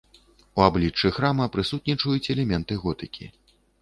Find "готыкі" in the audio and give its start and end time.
2.87-3.31